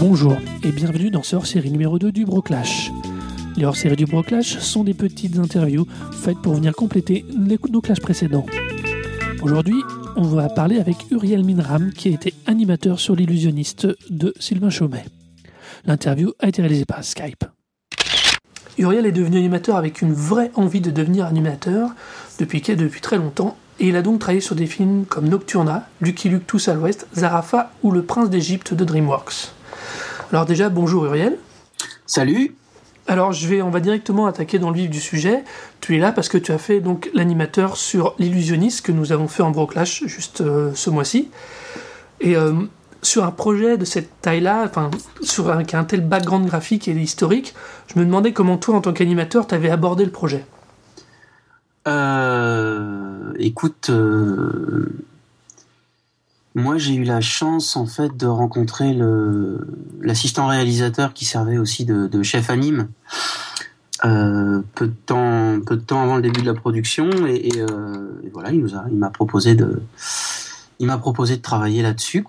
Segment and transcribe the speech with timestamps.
[0.00, 2.90] Bonjour et bienvenue dans ce hors-série numéro 2 du Broclash.
[3.56, 8.00] Les hors-séries du Broclash sont des petites interviews faites pour venir compléter les, nos clashs
[8.00, 8.46] précédents.
[9.42, 9.80] Aujourd'hui,
[10.16, 15.04] on va parler avec Uriel Minram qui a été animateur sur l'illusionniste de Sylvain Chaumet.
[15.84, 17.44] L'interview a été réalisée par Skype.
[18.78, 21.90] Uriel est devenu animateur avec une vraie envie de devenir animateur
[22.38, 26.28] depuis, depuis très longtemps et il a donc travaillé sur des films comme Nocturna, Lucky
[26.28, 29.52] Luke Tous à l'Ouest, Zarafa ou Le Prince d'Égypte de DreamWorks.
[30.32, 31.38] Alors déjà, bonjour Uriel.
[32.06, 32.56] Salut.
[33.06, 35.44] Alors je vais, on va directement attaquer dans le vif du sujet.
[35.80, 39.28] Tu es là parce que tu as fait donc l'animateur sur l'illusionniste que nous avons
[39.28, 41.30] fait en Broclash juste euh, ce mois-ci.
[42.20, 42.52] Et euh,
[43.02, 44.90] sur un projet de cette taille-là, enfin
[45.46, 47.54] un, un tel background graphique et historique,
[47.92, 50.44] je me demandais comment toi en tant qu'animateur tu avais abordé le projet.
[51.88, 54.86] Euh, écoute, euh,
[56.54, 58.96] moi, j'ai eu la chance en fait de rencontrer
[60.00, 62.88] l'assistant réalisateur qui servait aussi de, chef anime
[64.04, 67.50] euh, peu de temps avant le début de la production et,
[68.32, 69.80] voilà, il m'a proposé de
[71.42, 72.22] travailler là-dessus.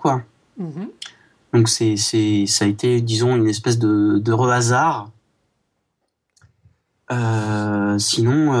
[0.60, 0.88] Mm-hmm.
[1.54, 5.10] Donc c'est c'est ça a été disons une espèce de de hasard.
[7.10, 8.52] Euh, sinon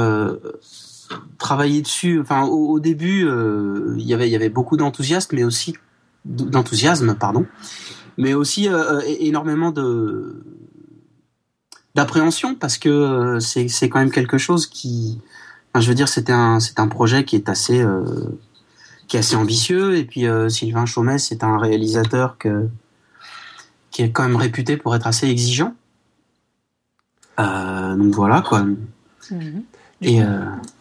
[1.38, 2.20] travailler dessus.
[2.20, 5.74] Enfin, au, début, euh, y il y avait beaucoup d'enthousiasme, mais aussi
[6.24, 7.46] d'enthousiasme, pardon,
[8.18, 10.42] mais aussi euh, euh, énormément de
[11.96, 15.18] d'appréhension parce que c'est c'est quand même quelque chose qui,
[15.74, 17.84] je veux dire, c'était un c'est un projet qui est assez
[19.10, 22.68] qui est assez ambitieux et puis Sylvain Chaumet c'est un réalisateur que
[23.90, 25.74] qui est quand même réputé pour être assez exigeant.
[27.36, 28.64] donc voilà quoi.
[29.30, 29.64] Mhm.
[30.02, 30.40] Et euh,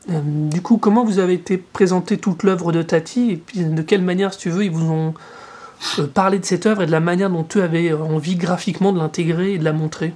[0.09, 3.81] euh, du coup, comment vous avez été présenté toute l'œuvre de Tati et puis de
[3.81, 5.13] quelle manière, si tu veux, ils vous ont
[5.99, 8.97] euh, parlé de cette œuvre et de la manière dont tu avais envie graphiquement de
[8.97, 10.13] l'intégrer et de la montrer?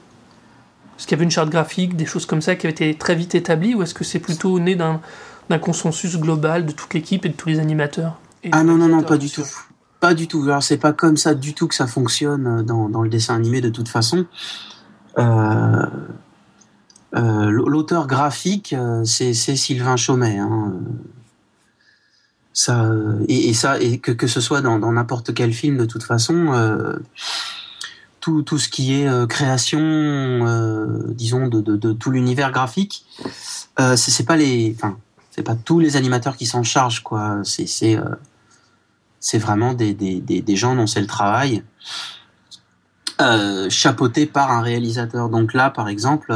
[0.97, 3.15] Est-ce qu'il y avait une charte graphique, des choses comme ça qui avaient été très
[3.15, 5.01] vite établies ou est-ce que c'est plutôt né d'un
[5.59, 8.19] consensus global de toute l'équipe et de tous les animateurs
[8.51, 9.45] Ah non, non, non, pas du tout.
[9.99, 10.43] Pas du tout.
[10.43, 13.61] Alors, c'est pas comme ça du tout que ça fonctionne dans, dans le dessin animé
[13.61, 14.25] de toute façon.
[15.17, 15.85] Euh,
[17.15, 20.39] euh, l'auteur graphique, euh, c'est Sylvain Chaumet.
[20.39, 20.73] Hein.
[22.53, 22.87] Ça,
[23.27, 26.93] et, ça, et que, que ce soit dans n'importe quel film, de toute façon, euh,
[28.19, 33.05] tout, tout ce qui est création, disons, de, de, de tout l'univers graphique,
[33.95, 34.97] c'est pas les, enfin,
[35.33, 37.41] c'est pas tous les animateurs qui s'en chargent, quoi.
[37.43, 37.67] C'est
[39.19, 41.63] c'est vraiment des, des, des, des, gens dont c'est le travail.
[43.21, 45.29] Euh, chapeauté par un réalisateur.
[45.29, 46.33] Donc là, par exemple,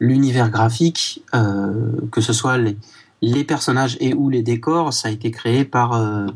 [0.00, 2.76] l'univers graphique, euh, que ce soit les,
[3.22, 6.26] les, personnages et ou les décors, ça a été créé par, euh,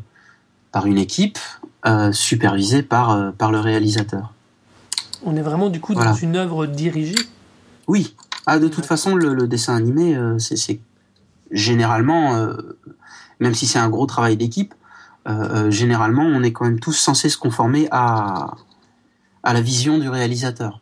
[0.71, 1.39] par une équipe
[1.85, 4.33] euh, supervisée par, par le réalisateur.
[5.23, 7.15] On est vraiment du coup dans une œuvre dirigée?
[7.87, 8.15] Oui.
[8.47, 10.79] Ah, de toute façon, le, dessin animé, c'est
[11.51, 12.47] généralement,
[13.39, 14.73] même si c'est un gros travail d'équipe,
[15.69, 18.55] généralement, on est quand même tous censés se conformer à,
[19.43, 20.81] à la vision du réalisateur.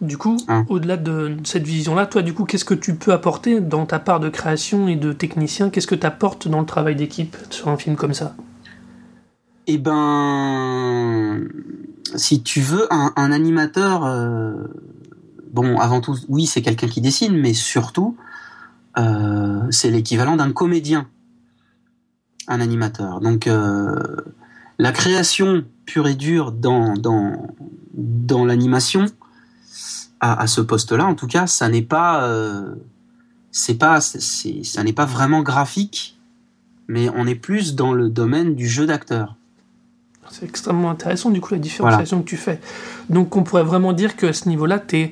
[0.00, 0.66] Du coup, hein.
[0.68, 4.20] au-delà de cette vision-là, toi, du coup, qu'est-ce que tu peux apporter dans ta part
[4.20, 5.70] de création et de technicien?
[5.70, 8.34] Qu'est-ce que tu apportes dans le travail d'équipe sur un film comme ça?
[9.66, 11.40] Eh ben,
[12.16, 14.52] si tu veux, un, animateur, euh,
[15.52, 18.16] bon, avant tout, oui, c'est quelqu'un qui dessine, mais surtout,
[18.98, 21.08] euh, c'est l'équivalent d'un comédien,
[22.48, 23.20] un animateur.
[23.20, 23.96] Donc, euh,
[24.78, 27.54] la création pure et dure dans, dans,
[27.94, 29.06] dans l'animation,
[30.20, 32.74] à, ce poste-là, en tout cas, ça n'est pas, euh,
[33.52, 36.18] c'est pas, c'est, ça n'est pas vraiment graphique,
[36.88, 39.36] mais on est plus dans le domaine du jeu d'acteur.
[40.30, 42.58] C'est extrêmement intéressant, du coup, la différenciation que tu fais.
[43.10, 45.10] Donc, on pourrait vraiment dire qu'à ce niveau-là, tu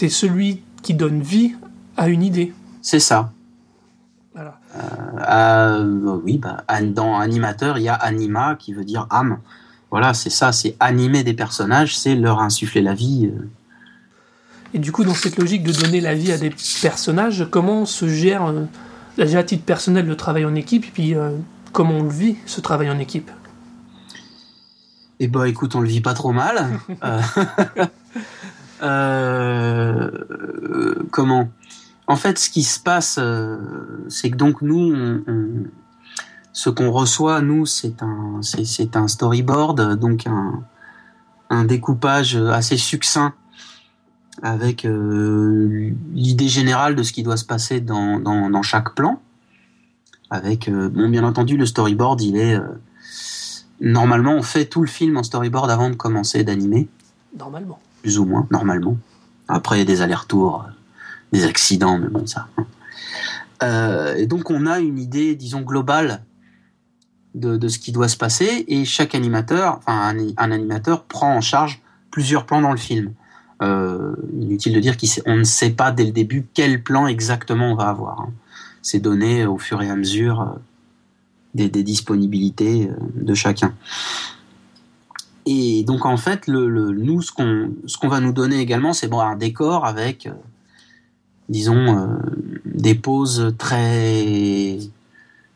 [0.00, 1.54] es, celui qui donne vie
[1.96, 2.52] à une idée.
[2.82, 3.32] C'est ça.
[4.34, 4.58] Voilà.
[4.76, 4.82] Euh,
[5.28, 9.38] euh, oui, bah, dans animateur, il y a anima qui veut dire âme.
[9.90, 13.30] Voilà, c'est ça, c'est animer des personnages, c'est leur insuffler la vie.
[14.74, 16.52] Et du coup, dans cette logique de donner la vie à des
[16.82, 18.64] personnages, comment se gère, euh,
[19.16, 21.30] déjà à titre personnel, le travail en équipe, et puis euh,
[21.72, 23.30] comment on le vit, ce travail en équipe?
[25.20, 26.78] Eh ben, écoute, on le vit pas trop mal.
[28.80, 30.08] Euh,
[31.10, 31.50] comment?
[32.08, 33.20] En fait, ce qui se passe,
[34.08, 35.22] c'est que donc nous,
[36.52, 40.62] ce qu'on reçoit, nous, c'est un, c'est un storyboard, donc un,
[41.50, 43.34] un découpage assez succinct
[44.42, 44.86] avec
[46.14, 49.20] l'idée générale de ce qui doit se passer dans, dans, chaque plan.
[50.30, 52.58] Avec, bon, bien entendu, le storyboard, il est
[53.80, 56.88] normalement, on fait tout le film en storyboard avant de commencer d'animer.
[57.36, 57.78] Normalement.
[58.02, 58.96] Plus ou moins, normalement.
[59.48, 60.66] Après, il y a des allers-retours,
[61.32, 62.48] des accidents, mais bon, ça.
[63.62, 66.22] Euh, et donc, on a une idée, disons, globale
[67.34, 71.80] de, ce qui doit se passer, et chaque animateur, enfin, un, animateur prend en charge
[72.10, 73.12] plusieurs plans dans le film.
[73.60, 77.74] Euh, inutile de dire qu'on ne sait pas dès le début quel plan exactement on
[77.74, 78.20] va avoir.
[78.20, 78.32] Hein.
[78.82, 83.74] C'est donné au fur et à mesure euh, des, disponibilités de chacun.
[85.44, 90.28] Et donc en fait, nous, ce qu'on va nous donner également, c'est un décor avec
[91.48, 92.06] disons, euh,
[92.64, 94.78] des poses très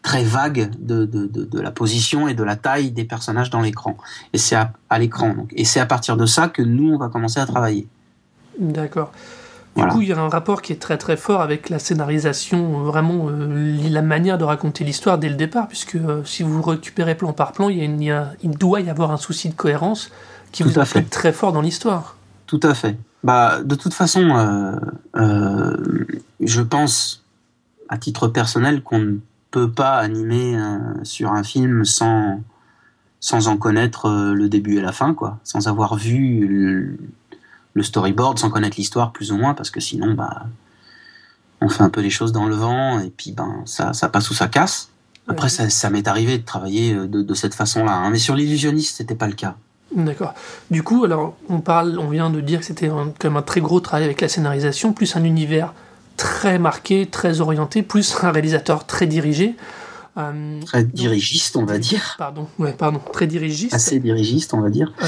[0.02, 3.96] très vagues de, de, de, la position et de la taille des personnages dans l'écran.
[4.32, 5.32] Et c'est à, l'écran.
[5.32, 5.52] Donc.
[5.54, 7.86] Et c'est à partir de ça que nous, on va commencer à travailler.
[8.58, 9.12] D'accord.
[9.76, 12.82] Du coup, il y a un rapport qui est très très fort avec la scénarisation,
[12.82, 17.14] vraiment euh, la manière de raconter l'histoire dès le départ, puisque euh, si vous récupérez
[17.14, 20.10] plan par plan, il, y a, il, doit y avoir un souci de cohérence
[20.50, 22.16] qui vous fait très fort dans l'histoire.
[22.46, 22.98] Tout à fait.
[23.22, 24.76] Bah, de toute façon, euh,
[25.16, 25.76] euh,
[26.40, 27.22] je pense,
[27.88, 29.16] à titre personnel, qu'on ne
[29.50, 32.40] peut pas animer euh, sur un film sans
[33.20, 36.98] sans en connaître le début et la fin, quoi, sans avoir vu
[37.72, 40.46] le, storyboard, sans connaître l'histoire plus ou moins, parce que sinon, bah,
[41.60, 44.28] on fait un peu les choses dans le vent et puis ben ça, ça passe
[44.30, 44.90] ou ça casse.
[45.28, 48.10] Après, ça, ça m'est arrivé de travailler de, de cette façon-là, hein.
[48.10, 49.54] mais sur l'illusionniste, c'était pas le cas.
[49.94, 50.34] D'accord.
[50.70, 53.60] Du coup, alors, on parle, on vient de dire que c'était quand même un très
[53.60, 55.74] gros travail avec la scénarisation, plus un univers
[56.16, 59.54] très marqué, très orienté, plus un réalisateur très dirigé.
[60.18, 62.16] Euh, très dirigiste, on va dire.
[62.18, 63.72] Pardon, ouais, pardon, très dirigiste.
[63.72, 64.92] Assez dirigiste, on va dire.
[65.02, 65.06] Euh,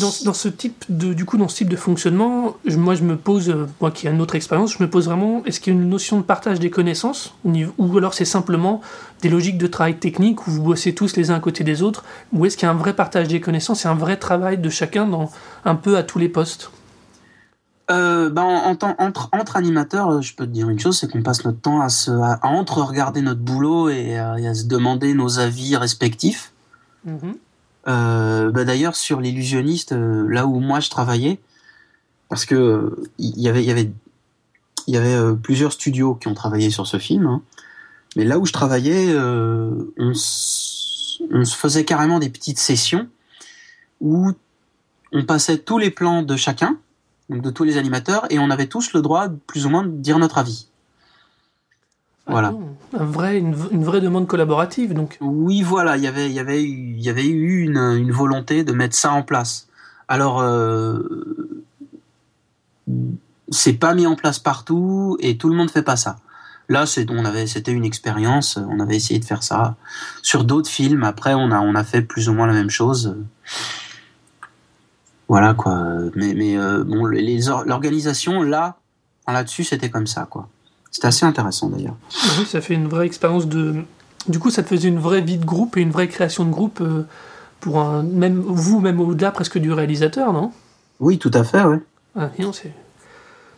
[0.00, 3.16] dans, dans, ce type de, du coup, dans ce type de fonctionnement, moi, je me
[3.16, 5.76] pose, euh, moi qui ai une autre expérience, je me pose vraiment, est-ce qu'il y
[5.76, 8.80] a une notion de partage des connaissances, ou alors c'est simplement
[9.22, 12.04] des logiques de travail technique où vous bossez tous les uns à côté des autres,
[12.32, 14.70] ou est-ce qu'il y a un vrai partage des connaissances et un vrai travail de
[14.70, 15.32] chacun dans
[15.64, 16.70] un peu à tous les postes?
[17.90, 21.44] Euh, en, entre, entre animateurs, euh, je peux te dire une chose, c'est qu'on passe
[21.44, 25.76] notre temps à, se, à, entre regarder notre boulot et à, se demander nos avis
[25.76, 26.52] respectifs.
[27.06, 27.34] Mm-hmm.
[27.88, 31.40] Euh, ben, D'ailleurs, sur l'illusionniste, euh, là où moi je travaillais,
[32.30, 33.92] parce que il y avait, y avait,
[34.86, 37.42] y avait plusieurs studios qui ont travaillé sur ce film, hein.
[38.16, 43.08] mais là où je travaillais, on, on se faisait carrément des petites sessions
[44.00, 44.32] où
[45.12, 46.78] on passait tous les plans de chacun
[47.30, 49.90] donc de tous les animateurs, et on avait tous le droit, plus ou moins, de
[49.90, 50.68] dire notre avis.
[52.26, 52.54] Ah voilà.
[52.98, 55.18] un vrai, une, vraie demande collaborative, donc.
[55.20, 58.96] Oui, voilà, y il y, avait, il y avait eu une, une, volonté de mettre
[58.96, 59.68] ça en place.
[60.08, 61.64] Alors, euh,
[63.50, 66.18] c'est pas mis en place partout, et tout le monde fait pas ça.
[66.70, 69.76] Là, c'est, on avait, c'était une expérience, on avait essayé de faire ça.
[70.22, 73.16] Sur d'autres films, après, on a, on a fait plus ou moins la même chose.
[75.28, 75.82] Voilà quoi.
[76.14, 78.76] Mais, mais euh, bon, l'organisation là,
[79.26, 80.48] là-dessus, c'était comme ça quoi.
[80.90, 81.96] C'était assez intéressant d'ailleurs.
[82.12, 83.82] Ah oui, ça fait une vraie expérience de.
[84.28, 86.50] Du coup, ça te faisait une vraie vie de groupe et une vraie création de
[86.50, 87.06] groupe euh,
[87.60, 90.52] pour un même vous même au-delà presque du réalisateur, non?
[91.00, 91.78] Oui, tout à fait, oui.
[92.16, 92.72] Ah non, c'est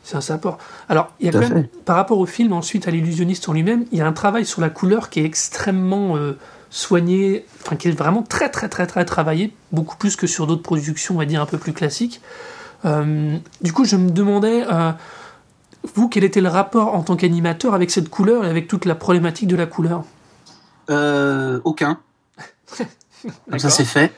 [0.06, 0.58] c'est un support.
[0.88, 3.86] Alors, il y a quand même, par rapport au film, ensuite à l'illusionniste en lui-même,
[3.90, 6.38] il y a un travail sur la couleur qui est extrêmement euh,
[6.76, 10.62] soigné, enfin qui est vraiment très très très très travaillé, beaucoup plus que sur d'autres
[10.62, 12.20] productions, on va dire un peu plus classiques.
[12.84, 14.92] Euh, du coup, je me demandais, euh,
[15.94, 18.94] vous, quel était le rapport en tant qu'animateur avec cette couleur et avec toute la
[18.94, 20.04] problématique de la couleur?
[20.90, 21.98] Euh, Aucun.
[23.56, 24.12] ça c'est fait.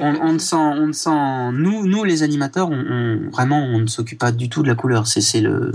[0.00, 4.18] on, ne sent, on ne sent, nous, nous les animateurs, on, vraiment, on ne s'occupe
[4.18, 5.06] pas du tout de la couleur.
[5.06, 5.70] C'est le,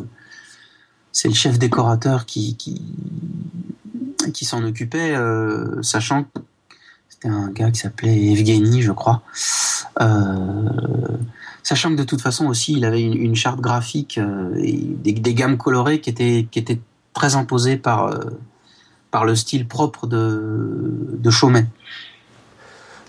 [1.14, 2.82] c'est le chef décorateur qui, qui,
[4.30, 6.40] qui s'en occupait, euh, sachant que
[7.10, 9.22] c'était un gars qui s'appelait Evgeny, je crois.
[10.02, 10.70] Euh,
[11.64, 15.58] sachant que de toute façon aussi, il avait une, charte graphique euh, et des, gammes
[15.58, 16.80] colorées qui étaient, qui étaient
[17.14, 18.18] très imposées par,
[19.12, 21.66] par le style propre de, de Chaumet.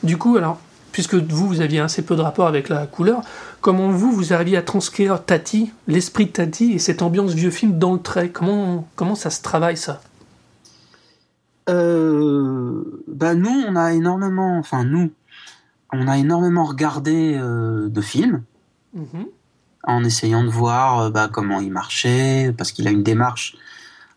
[0.02, 0.58] Du coup, alors,
[0.92, 3.22] puisque vous, vous aviez assez peu de rapport avec la couleur,
[3.60, 7.78] comment vous, vous arriviez à transcrire Tati, l'esprit de Tati et cette ambiance vieux film
[7.78, 8.28] dans le trait?
[8.28, 10.00] Comment, comment ça se travaille ça?
[11.72, 15.12] Euh, bah nous, on a énormément, enfin nous,
[15.92, 18.42] on a énormément regardé euh, de films
[18.94, 19.26] mhm.
[19.84, 23.56] en essayant de voir euh, bah, comment il marchait, parce qu'il a une démarche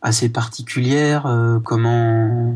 [0.02, 1.24] assez particulière,
[1.64, 2.56] comment.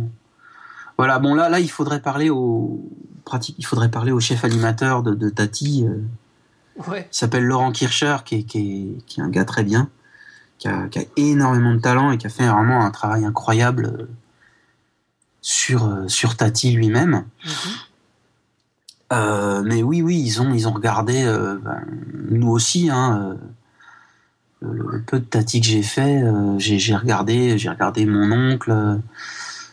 [0.98, 2.80] Voilà, bon là, là, il faudrait parler au
[3.26, 5.88] pratique, il faudrait parler au chef animateur de, de Tati.
[6.78, 9.90] Il s'appelle Laurent Kircher, qui est, qui, est, un gars très bien,
[10.60, 14.08] qui a, qui a, énormément de talent et qui a fait vraiment un travail incroyable
[15.42, 17.26] sur, euh, sur Tati lui-même.
[17.46, 17.52] Mhm.
[19.12, 21.82] Euh, mais oui, oui, ils ont, ils ont regardé, euh, ben,
[22.30, 23.36] nous aussi, hein,
[24.64, 26.22] euh, le, peu de Tati que j'ai fait,
[26.58, 29.00] j'ai regardé, j'ai regardé mon oncle,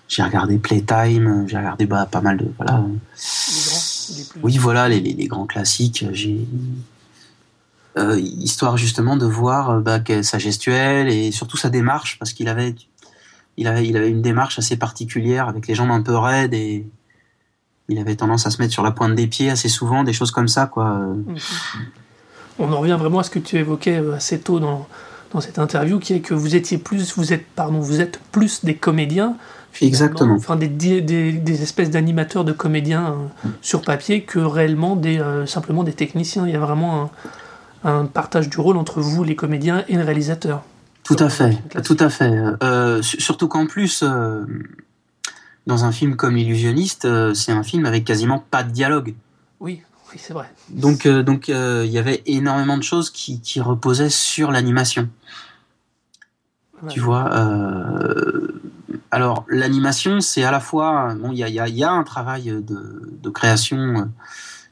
[0.09, 2.85] j'ai regardé Playtime, j'ai regardé bah, pas mal de, voilà.
[4.43, 6.07] Oui, voilà, les, les, grands classiques.
[6.13, 6.47] J'ai
[8.17, 12.75] histoire justement de voir bah, sa gestuelle et surtout sa démarche, parce qu'il avait,
[13.57, 16.87] il avait, il avait une démarche assez particulière avec les jambes un peu raides et
[17.89, 20.31] il avait tendance à se mettre sur la pointe des pieds assez souvent, des choses
[20.31, 21.01] comme ça, quoi.
[22.59, 24.87] On en revient vraiment à ce que tu évoquais euh, assez tôt dans,
[25.33, 28.65] dans cette interview, qui est que vous étiez plus, vous êtes, pardon, vous êtes plus
[28.65, 29.37] des comédiens.
[29.83, 30.35] Exactement.
[30.35, 35.45] Enfin, des, des, des espèces d'animateurs de comédiens euh, sur papier que réellement des, euh,
[35.45, 36.47] simplement des techniciens.
[36.47, 37.11] Il y a vraiment
[37.85, 40.63] un, un, partage du rôle entre vous, les comédiens, et le réalisateur.
[41.07, 42.33] Tout à fait, tout à fait.
[42.63, 44.03] Euh, surtout qu'en plus,
[45.67, 49.15] dans un film comme Illusionniste, euh, c'est un film avec quasiment pas de dialogue.
[49.59, 49.83] Oui,
[50.13, 50.51] oui, c'est vrai.
[50.71, 55.09] Donc, euh, donc, euh, il y avait énormément de choses qui, qui reposaient sur l'animation.
[56.91, 57.31] Tu vois.
[59.11, 62.05] alors, l'animation, c'est à la fois, bon, il y a, y, a, y a, un
[62.05, 64.11] travail de, de création,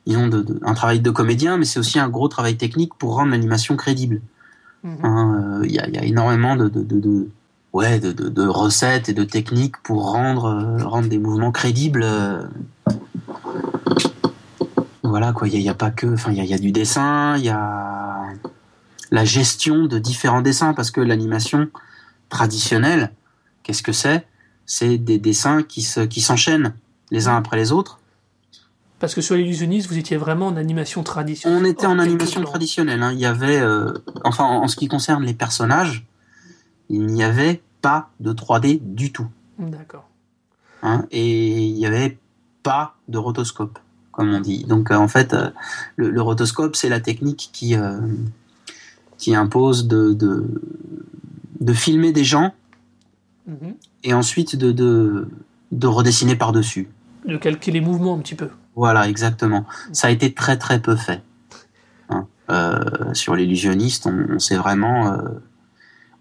[0.06, 3.14] disons, de, de, un travail de comédien, mais c'est aussi un gros travail technique pour
[3.14, 4.20] rendre l'animation crédible.
[4.84, 4.98] Mhm.
[5.02, 7.30] Hein, il y, a, énormément de,
[7.72, 12.02] recettes et de techniques pour rendre, euh, des mouvements crédibles.
[12.04, 12.42] Euh.
[15.02, 15.48] Voilà, quoi.
[15.48, 16.06] Il n'y a, pas que.
[16.06, 18.26] Enfin, il y a, du dessin, il y a
[19.10, 21.68] la gestion de différents dessins, parce que l'animation
[22.28, 23.12] traditionnelle,
[23.62, 24.26] qu'est-ce que c'est?
[24.66, 26.74] C'est des dessins qui s'enchaînent
[27.10, 28.00] les uns après les autres.
[29.00, 31.60] Parce que sur l'illusionniste, vous étiez vraiment en animation traditionnelle.
[31.60, 33.02] On était en animation traditionnelle.
[33.02, 33.12] Hein.
[33.12, 33.92] Il y avait, euh,
[34.24, 36.06] enfin, en, ce qui concerne les personnages,
[36.88, 39.26] il n'y avait pas de 3D du tout.
[39.58, 40.08] D'accord.
[40.82, 42.18] Hein, et il n'y avait
[42.62, 43.78] pas de rotoscope,
[44.12, 44.64] comme on dit.
[44.64, 45.50] Donc euh, en fait, euh,
[45.96, 47.76] le, rotoscope, c'est la technique qui,
[49.18, 52.54] qui impose de, de, filmer des gens
[53.46, 53.74] mhm.
[54.04, 54.70] et ensuite de,
[55.72, 56.88] de, redessiner par-dessus.
[57.26, 58.48] De calculer les mouvements un petit peu.
[58.76, 59.64] Voilà, exactement.
[59.92, 61.22] Ça a été très très peu fait.
[62.10, 62.26] Hein.
[63.14, 65.16] sur l'illusionniste, on, on s'est vraiment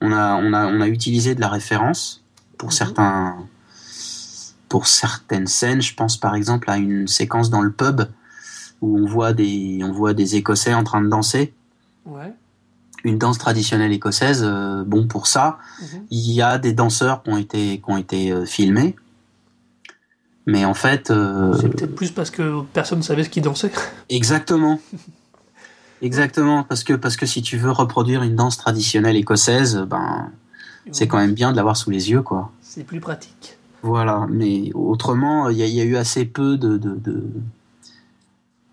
[0.04, 2.24] on a, on a, on a utilisé de la référence
[2.58, 2.74] pour mhm.
[2.74, 3.38] certains,
[4.68, 5.82] pour certaines scènes.
[5.82, 8.02] Je pense par exemple à une séquence dans le pub
[8.82, 11.54] où on voit des, on voit des Écossais en train de danser.
[13.06, 14.44] Une danse traditionnelle écossaise.
[14.46, 16.06] Euh, bon, pour ça, mhm.
[16.12, 18.96] il y a des danseurs qui ont été, qui ont été euh, filmés.
[20.46, 21.12] Mais en fait.
[21.12, 23.72] Euh, C'est peut-être plus parce que personne ne savait ce qu'ils dansaient.
[24.10, 24.80] Exactement.
[26.02, 30.32] Exactement, parce que, parce que si tu veux reproduire une danse traditionnelle écossaise, ben,
[30.92, 32.52] c'est quand même bien de l'avoir sous les yeux, quoi.
[32.62, 33.58] C'est plus pratique.
[33.84, 37.24] Voilà, mais autrement, il y, a eu assez peu de, de, de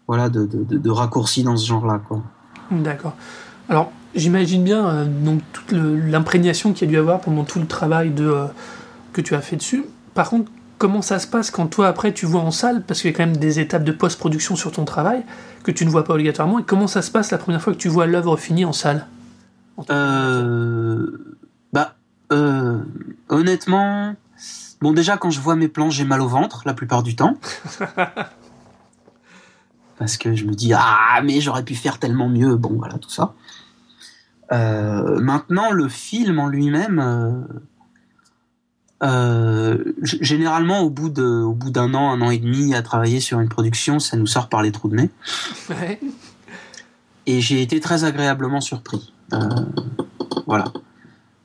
[0.08, 2.20] voilà, de, de, raccourcis dans ce genre-là, quoi.
[2.72, 3.14] D'accord.
[3.68, 7.66] Alors, j'imagine bien euh, donc toute l'imprégnation qu'il y a dû avoir pendant tout le
[7.66, 8.46] travail de, euh,
[9.12, 9.84] que tu as fait dessus.
[10.14, 10.50] Par contre,
[10.80, 13.16] comment ça se passe quand toi, après, tu vois en salle, parce qu'il y a
[13.16, 15.22] quand même des étapes de post-production sur ton travail
[15.62, 17.78] que tu ne vois pas obligatoirement, et comment ça se passe la première fois que
[17.78, 19.06] tu vois l'œuvre finie en salle
[19.90, 21.36] euh,
[21.74, 21.96] Bah,
[22.32, 22.78] euh,
[23.28, 24.16] honnêtement,
[24.80, 27.34] bon, déjà, quand je vois mes plans, j'ai mal au ventre, la plupart du temps.
[29.98, 33.10] parce que je me dis, ah, mais j'aurais pu faire tellement mieux, bon, voilà, tout
[33.10, 33.34] ça.
[34.50, 37.42] Euh, maintenant, le film en lui-même euh,
[40.02, 43.40] généralement, au bout de, au bout d'un an, un an et demi à travailler sur
[43.40, 45.10] une production, ça nous sort par les trous de nez.
[47.26, 49.12] Et j'ai été très agréablement surpris.
[49.32, 49.38] Euh,
[50.46, 50.64] voilà.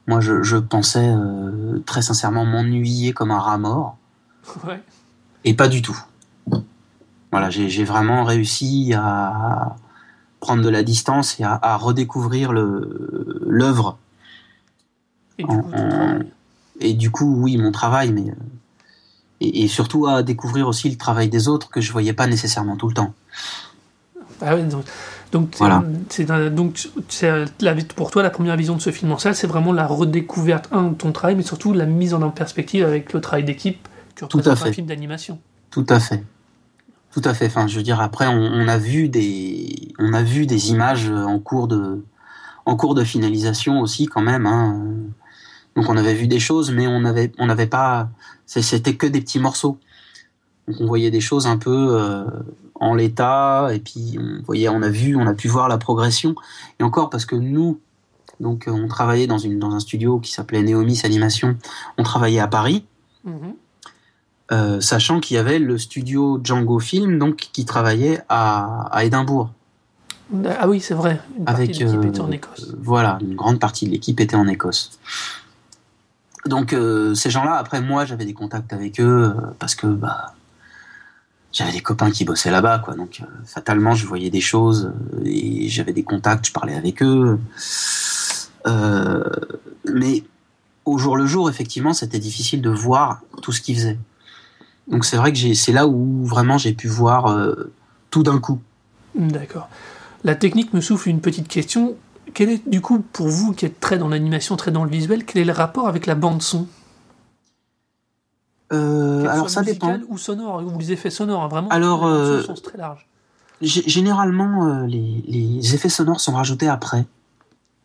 [0.07, 3.97] Moi, je, je pensais euh, très sincèrement m'ennuyer comme un rat mort.
[5.43, 5.97] Et pas du tout.
[7.31, 9.75] Voilà, j'ai vraiment réussi à
[10.39, 13.97] prendre de la distance et à, à redécouvrir l'œuvre.
[15.43, 15.61] En,
[16.79, 18.33] et du coup, oui, mon travail, mais euh,
[19.41, 22.87] et, surtout à découvrir aussi le travail des autres que je voyais pas nécessairement tout
[22.87, 23.13] le temps.
[24.41, 24.83] Ah donc,
[25.31, 25.83] donc, voilà.
[26.09, 29.47] c'est, donc c'est la, pour toi la première vision de ce film en salle, c'est
[29.47, 33.21] vraiment la redécouverte un de ton travail, mais surtout la mise en perspective avec le
[33.21, 34.69] travail d'équipe que tout à fait.
[34.69, 35.39] un film d'animation.
[35.71, 36.23] Tout à fait.
[37.11, 37.47] Tout à fait.
[37.47, 41.39] Enfin, je veux dire, après, on, a vu des, on a vu des images en
[41.39, 42.03] cours de,
[42.65, 44.45] en cours de finalisation aussi, quand même.
[44.45, 44.81] Hein.
[45.75, 48.09] Donc on avait vu des choses, mais on n'avait on n'avait pas,
[48.45, 49.77] c'était que des petits morceaux.
[50.67, 52.25] Donc on voyait des choses un peu euh,
[52.75, 56.35] en l'état, et puis on voyait, on a vu, on a pu voir la progression.
[56.79, 57.79] Et encore parce que nous,
[58.39, 61.57] donc on travaillait dans une dans un studio qui s'appelait Neomis Animation.
[61.97, 62.85] On travaillait à Paris.
[63.25, 63.55] Mhm.
[64.51, 69.49] Euh, sachant qu'il y avait le studio Django Film donc qui travaillait à, à Édimbourg.
[70.59, 71.19] Ah oui, c'est vrai.
[71.37, 72.75] Une partie Avec, de l'équipe euh, était en Écosse.
[72.79, 74.99] Voilà, une grande partie de l'équipe était en Écosse.
[76.47, 80.33] Donc euh, ces gens-là, après moi, j'avais des contacts avec eux euh, parce que bah
[81.51, 82.95] j'avais des copains qui bossaient là-bas, quoi.
[82.95, 84.91] Donc euh, fatalement, je voyais des choses
[85.23, 87.39] et j'avais des contacts, je parlais avec eux.
[89.93, 90.23] Mais
[90.83, 93.97] au jour le jour, effectivement, c'était difficile de voir tout ce qu'ils faisaient.
[94.87, 97.35] Donc c'est vrai que c'est là où vraiment j'ai pu voir
[98.11, 98.59] tout d'un coup.
[99.15, 99.69] D'accord.
[100.23, 101.95] La technique me souffle une petite question.
[102.33, 105.23] Quel est, du coup, pour vous qui êtes très dans l'animation, très dans le visuel,
[105.25, 106.67] quel est le rapport avec la bande-son
[108.73, 109.99] Euh, alors ça dépend.
[110.09, 111.69] ou sonore, ou les effets sonores, hein, vraiment.
[111.69, 113.07] Alors, euh, sens très large.
[113.61, 117.05] G- Généralement, euh, les, les effets sonores sont rajoutés après,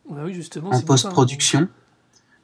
[0.08, 0.70] Ouais, oui, justement.
[0.70, 0.80] en hein.
[0.84, 1.68] post-production.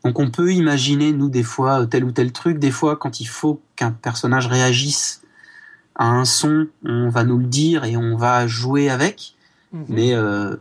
[0.05, 2.59] Donc on peut imaginer, nous, des fois, euh, tel ou tel truc.
[2.59, 5.23] Des fois, quand il faut qu'un personnage réagisse
[5.97, 9.35] à un son, on va nous le dire et on va jouer avec.
[9.73, 9.85] Mhm.
[9.89, 10.57] Mais euh,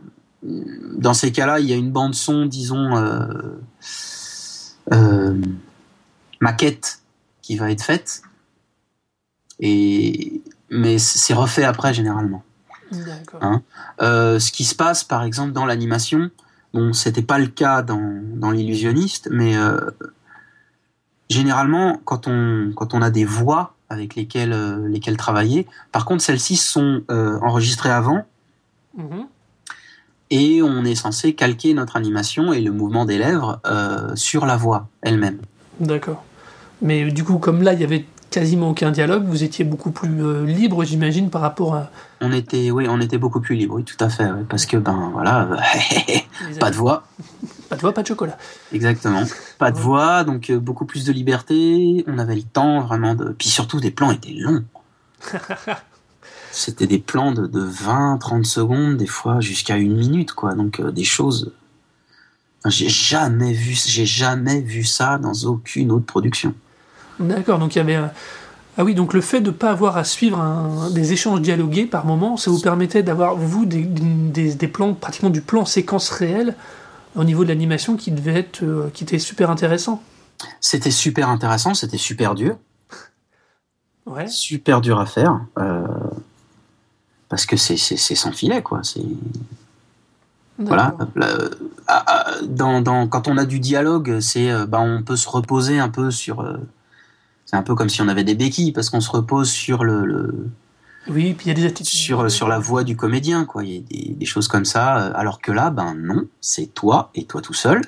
[0.96, 3.58] dans ces cas-là, il y a une bande son, disons, euh,
[4.92, 5.40] euh,
[6.40, 7.00] maquette
[7.42, 8.22] qui va être faite.
[9.60, 12.42] Et mais c'est refait après généralement.
[13.40, 13.62] Hein.
[14.02, 16.30] Euh, ce qui se passe, par exemple, dans l'animation,
[16.74, 19.54] bon, c'était pas le cas dans, dans l'illusionniste, mais
[21.30, 26.56] généralement, quand on, quand on a des voix avec lesquelles, lesquelles travailler, par contre, celles-ci
[26.56, 28.24] sont enregistrées avant
[28.96, 29.26] Mhm.
[30.30, 34.56] Et on est censé calquer notre animation et le mouvement des lèvres euh, sur la
[34.56, 35.38] voix elle-même.
[35.80, 36.24] D'accord.
[36.82, 39.92] Mais euh, du coup, comme là, il y avait quasiment aucun dialogue, vous étiez beaucoup
[39.92, 41.90] plus euh, libre, j'imagine, par rapport à.
[42.20, 44.76] On était, oui, on était beaucoup plus libre, oui, tout à fait, ouais, parce que
[44.76, 45.48] ben voilà,
[46.60, 47.04] pas de voix,
[47.68, 48.36] Pas de voix, pas de chocolat.
[48.72, 49.22] Exactement.
[49.58, 49.82] Pas de Ouais.
[49.82, 52.04] voix, donc euh, beaucoup plus de liberté.
[52.08, 53.30] On avait le temps vraiment de.
[53.38, 54.64] Puis surtout, des plans étaient longs.
[56.58, 60.54] C'était des plans de, de 20, 30 secondes, des fois jusqu'à une minute, quoi.
[60.54, 61.52] Donc euh, des choses.
[62.60, 66.54] Enfin, j'ai jamais vu, j'ai jamais vu ça dans aucune autre production.
[67.20, 67.96] D'accord, donc il y avait.
[67.96, 68.10] un-
[68.78, 71.84] Ah oui, donc le fait de ne pas avoir à suivre un- des échanges dialogués
[71.84, 76.08] par moment, ça vous permettait d'avoir, vous, des, des, des plans, pratiquement du plan séquence
[76.08, 76.56] réel
[77.16, 78.62] au niveau de l'animation qui devait être.
[78.62, 80.02] euh, qui était super intéressant.
[80.62, 82.56] C'était super intéressant, c'était super dur,
[84.06, 84.26] Ouais.
[84.28, 85.40] super dur à faire.
[85.58, 85.86] euh,
[87.28, 88.80] parce que c'est sans filet, quoi.
[88.82, 89.02] C'est.
[90.58, 90.96] Voilà.
[91.86, 95.28] Ah, ah, dans, dans, quand on a du dialogue, c'est, euh, bah, on peut se
[95.28, 96.40] reposer un peu sur.
[96.40, 96.56] euh,
[97.44, 100.04] c'est un peu comme si on avait des béquilles parce qu'on se repose sur le,
[100.06, 100.48] le-
[101.08, 101.86] Oui, puis il y a des attitudes.
[101.86, 103.64] sur sur la voix du comédien, quoi.
[103.64, 104.96] Il y a des, des choses comme ça.
[104.98, 107.82] euh, Alors que là, ben non, c'est toi et toi tout seul.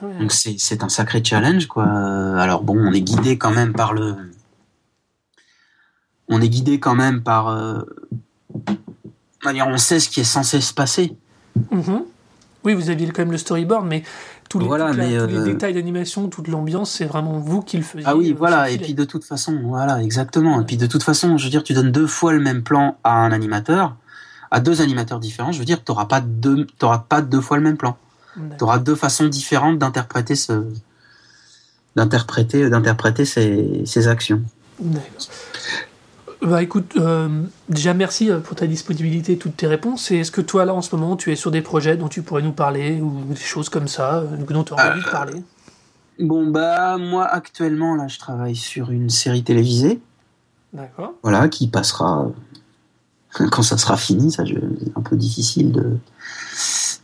[0.00, 0.16] Ouais.
[0.18, 1.84] Donc c'est un sacré challenge, quoi.
[1.86, 4.14] Euh, Alors bon, on est guidé quand même par le.
[6.28, 7.48] On est guidé quand même par.
[7.48, 7.82] euh,
[9.44, 11.16] on sait ce qui est censé se passer.
[11.70, 12.04] Mhm.
[12.64, 14.02] Oui, vous aviez quand même le storyboard, mais
[14.50, 17.38] tous les, Voilà, toute la- mais, tous les euh, détails d'animation, toute l'ambiance, c'est vraiment
[17.38, 18.04] vous qui le faisiez.
[18.06, 18.68] Ah oui, euh, voilà.
[18.70, 20.56] Et puis de toute façon, voilà, exactement.
[20.56, 20.62] Ouais.
[20.62, 22.98] Et puis de toute façon, je veux dire, tu donnes deux fois le même plan
[23.02, 23.96] à un animateur,
[24.50, 25.52] à deux animateurs différents.
[25.52, 26.66] Je veux dire, t'auras pas deux,
[27.08, 27.96] pas deux fois le même plan.
[28.36, 28.56] D'accord.
[28.58, 30.64] T'auras deux façons différentes d'interpréter ce,
[31.96, 34.42] d'interpréter, d'interpréter ces, ces actions.
[36.42, 40.10] Bah écoute, euh, déjà merci euh, pour ta disponibilité et toutes tes réponses.
[40.10, 42.22] Et est-ce que toi là en ce moment tu es sur des projets dont tu
[42.22, 45.42] pourrais nous parler ou des choses comme ça euh, dont tu as envie de parler?
[46.18, 50.00] Bon bah moi actuellement là, je travaille sur une série télévisée,
[50.72, 51.12] D'accord.
[51.22, 52.30] voilà, qui passera
[53.50, 54.32] quand ça sera fini.
[54.32, 55.98] Ça, c'est un peu difficile de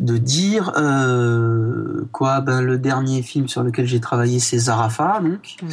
[0.01, 0.72] de dire.
[0.77, 5.57] Euh, quoi, ben, le dernier film sur lequel j'ai travaillé, c'est Zarafa, donc.
[5.62, 5.70] Mhm.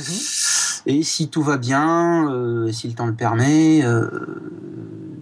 [0.85, 4.09] Et si tout va bien, euh, si le temps le permet, euh,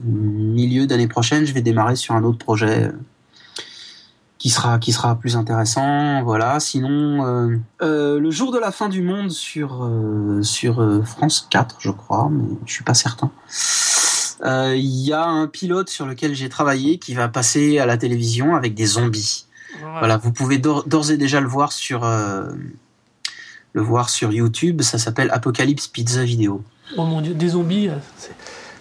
[0.04, 2.91] milieu d'année prochaine, je vais démarrer sur un autre projet euh,
[4.39, 6.24] qui sera qui sera plus intéressant.
[6.24, 6.60] Voilà.
[6.60, 9.88] Sinon, euh, euh, le jour de la fin du monde sur
[10.41, 13.30] sur France 4, je crois, mais je suis pas certain.
[14.43, 18.56] Il y a un pilote sur lequel j'ai travaillé qui va passer à la télévision
[18.56, 19.45] avec des zombies.
[20.00, 22.50] Voilà, vous pouvez d'or- d'ores et déjà le voir sur euh,
[23.73, 24.81] le voir sur YouTube.
[24.81, 26.63] Ça s'appelle Apocalypse Pizza Vidéo.
[26.97, 27.95] Oh mon dieu, des zombies, euh,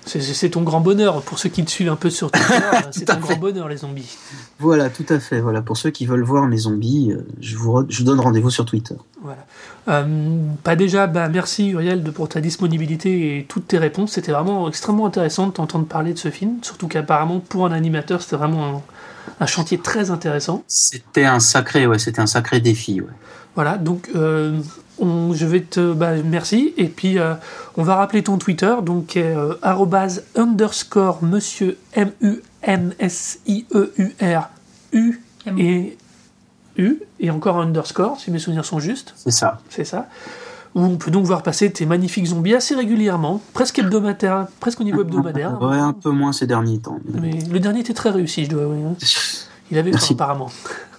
[0.07, 1.23] c'est ton grand bonheur.
[1.23, 4.17] Pour ceux qui te suivent un peu sur Twitter, c'est ton grand bonheur, les zombies.
[4.59, 5.41] Voilà, tout à fait.
[5.41, 8.65] Voilà, pour ceux qui veulent voir mes zombies, euh, je vous, je donne rendez-vous sur
[8.65, 8.97] Twitter.
[9.23, 9.47] Voilà.
[9.89, 14.13] Euh, pas déjà, bah, merci Uriel de, pour ta disponibilité et toutes tes réponses.
[14.13, 16.59] C'était vraiment extrêmement intéressant de t'entendre parler de ce film.
[16.63, 18.83] Surtout qu'apparemment, pour un animateur, c'était vraiment
[19.41, 20.65] un, chantier très intéressant.
[20.67, 23.01] C'était un sacré, ouais, c'était un sacré défi.
[23.01, 23.09] Ouais.
[23.55, 24.61] Voilà, donc euh,
[25.01, 25.93] je vais te.
[25.93, 26.73] Bah, merci.
[26.77, 27.35] Et puis, euh,
[27.77, 29.55] on va rappeler ton Twitter, donc euh,
[30.37, 32.43] underscore monsieur M-U-M-S-I-E-U-R-U
[35.57, 35.97] et
[36.77, 39.15] U, et encore underscore, si mes souvenirs sont justes.
[39.17, 39.61] C'est ça.
[39.69, 40.07] C'est ça.
[40.77, 44.85] Où on peut donc voir passer tes magnifiques zombies assez régulièrement, presque hebdomadaire, presque au
[44.85, 45.61] niveau hebdomadaire.
[45.61, 47.01] Ouais, un peu moins ces derniers temps.
[47.21, 48.85] Mais le dernier était très réussi, je dois avouer.
[48.85, 48.95] Hein.
[49.73, 50.51] Il avait faim, apparemment.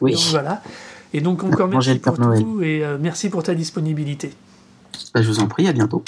[0.01, 0.13] Oui.
[0.13, 0.61] donc, voilà.
[1.13, 4.32] Et donc encore merci pour tout et euh, merci pour ta disponibilité.
[5.13, 6.04] Bah, je vous en prie, à bientôt.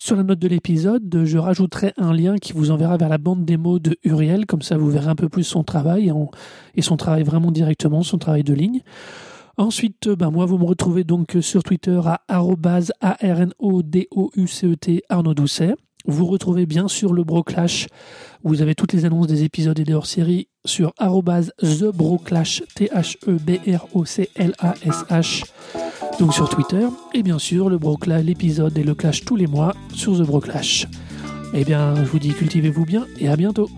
[0.00, 3.44] Sur la note de l'épisode, je rajouterai un lien qui vous enverra vers la bande
[3.44, 6.12] démo de Uriel, comme ça vous verrez un peu plus son travail
[6.76, 8.82] et son travail vraiment directement, son travail de ligne.
[9.56, 12.92] Ensuite, ben moi, vous me retrouvez donc sur Twitter à arnodoucet
[15.08, 15.74] Arnaud Doucet.
[16.06, 17.88] Vous retrouvez bien sûr le Broclash.
[18.44, 25.44] Vous avez toutes les annonces des épisodes et des hors-séries sur TheBroclash, T-H-E-B-R-O-C-L-A-S-H,
[26.18, 26.88] donc sur Twitter.
[27.14, 30.88] Et bien sûr, le Broclash, l'épisode et le Clash tous les mois sur The Broclash.
[31.54, 33.70] Eh bien, je vous dis cultivez-vous bien et à bientôt.